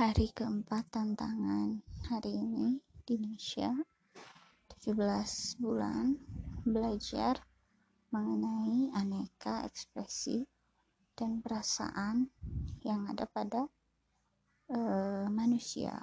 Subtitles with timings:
[0.00, 3.68] hari keempat tantangan hari ini di Indonesia.
[4.80, 4.96] 17
[5.60, 6.16] bulan
[6.64, 7.44] belajar
[8.08, 10.48] mengenai aneka ekspresi
[11.12, 12.32] dan perasaan
[12.80, 13.68] yang ada pada
[14.72, 16.00] uh, manusia.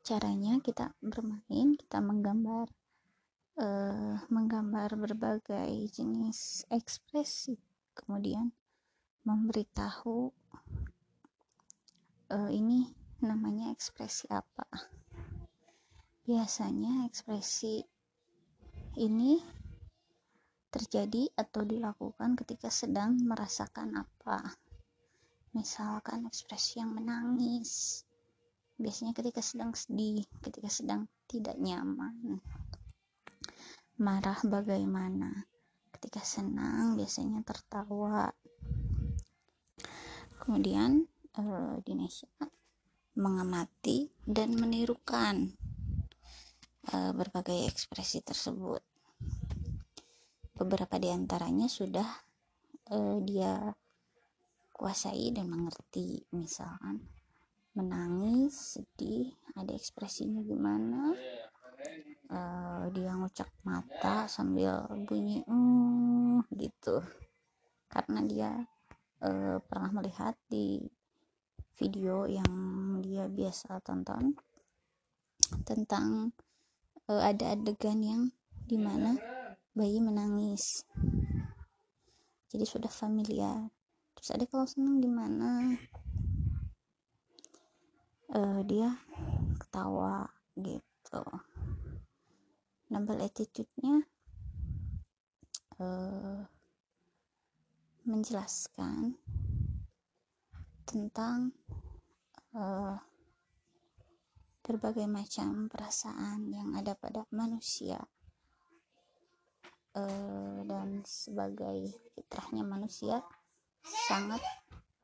[0.00, 2.72] Caranya kita bermain kita menggambar
[3.60, 7.60] uh, menggambar berbagai jenis ekspresi.
[7.92, 8.48] Kemudian
[9.28, 10.32] memberitahu
[12.30, 12.86] uh, ini
[13.26, 14.66] namanya ekspresi apa?
[16.22, 17.82] Biasanya ekspresi
[19.02, 19.42] ini
[20.70, 24.54] terjadi atau dilakukan ketika sedang merasakan apa?
[25.50, 28.06] Misalkan ekspresi yang menangis.
[28.78, 32.38] Biasanya ketika sedang sedih ketika sedang tidak nyaman.
[33.98, 35.44] Marah bagaimana?
[35.90, 38.30] Ketika senang biasanya tertawa.
[40.40, 42.30] Kemudian uh, Indonesia
[43.18, 45.50] mengamati dan menirukan
[46.94, 48.80] uh, berbagai ekspresi tersebut.
[50.56, 52.06] Beberapa di antaranya sudah
[52.94, 53.74] uh, dia
[54.72, 57.04] kuasai dan mengerti, misalkan
[57.76, 61.12] menangis, sedih, ada ekspresinya gimana,
[62.32, 67.04] uh, dia ngucap mata sambil bunyi uh, gitu,
[67.92, 68.50] karena dia
[69.20, 70.80] uh, pernah melihat di
[71.78, 72.50] video yang
[73.04, 74.34] dia biasa tonton
[75.66, 76.34] tentang
[77.10, 78.22] uh, ada adegan yang
[78.66, 79.18] di mana
[79.74, 80.86] bayi menangis.
[82.50, 83.70] Jadi sudah familiar.
[84.14, 85.78] Terus ada kalau senang gimana
[88.34, 88.94] uh, dia
[89.58, 91.24] ketawa gitu.
[92.90, 94.02] Double attitude-nya
[95.78, 96.42] uh,
[98.02, 99.14] menjelaskan
[100.90, 101.54] tentang
[102.58, 102.98] uh,
[104.66, 108.02] berbagai macam perasaan yang ada pada manusia.
[109.94, 113.22] Uh, dan sebagai fitrahnya manusia
[113.82, 114.42] sangat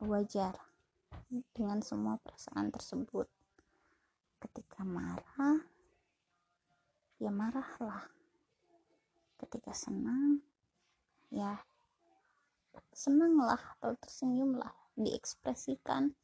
[0.03, 0.59] wajar
[1.55, 3.31] dengan semua perasaan tersebut.
[4.43, 5.63] Ketika marah
[7.23, 8.11] ya marahlah.
[9.39, 10.43] Ketika senang
[11.31, 11.63] ya
[12.91, 16.17] senanglah atau tersenyumlah diekspresikan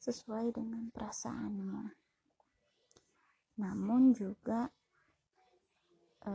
[0.00, 1.92] sesuai dengan perasaannya.
[3.60, 4.70] Namun juga
[6.24, 6.32] e,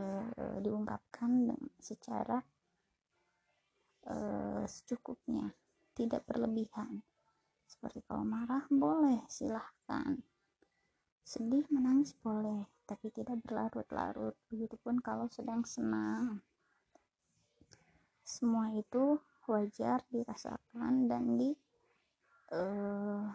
[0.62, 2.38] diungkapkan secara
[4.06, 4.16] e,
[4.70, 5.50] secukupnya,
[5.98, 7.02] tidak berlebihan.
[7.66, 10.22] Seperti kalau marah boleh, silahkan.
[11.26, 14.38] Sedih menangis boleh, tapi tidak berlarut-larut.
[14.46, 16.38] Begitupun kalau sedang senang.
[18.22, 19.18] Semua itu
[19.50, 21.54] wajar dirasakan dan di
[22.52, 23.26] uh,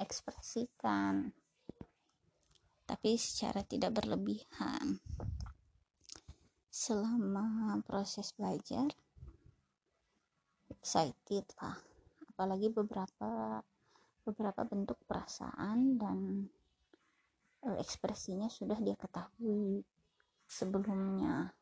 [0.00, 1.32] ekspresikan
[2.90, 4.98] tapi secara tidak berlebihan.
[6.74, 8.90] Selama proses belajar
[10.74, 11.78] excited lah.
[12.34, 13.62] Apalagi beberapa
[14.26, 16.50] beberapa bentuk perasaan dan
[17.62, 19.86] uh, ekspresinya sudah dia ketahui
[20.50, 21.54] sebelumnya.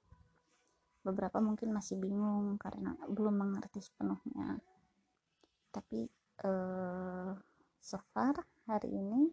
[1.04, 4.56] Beberapa mungkin masih bingung karena belum mengerti sepenuhnya.
[5.68, 6.08] Tapi
[6.44, 7.34] uh,
[7.80, 8.34] so far
[8.68, 9.32] hari ini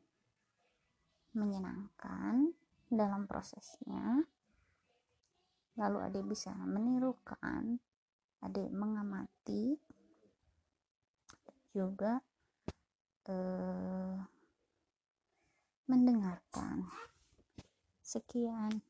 [1.36, 2.56] menyenangkan
[2.88, 4.24] dalam prosesnya.
[5.76, 7.84] Lalu adik bisa menirukan
[8.40, 9.76] adik mengamati
[11.76, 12.24] juga
[13.28, 14.16] uh,
[15.92, 16.88] mendengarkan.
[18.06, 18.86] Sekian